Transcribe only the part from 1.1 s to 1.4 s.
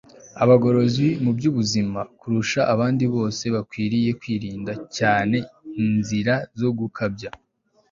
mu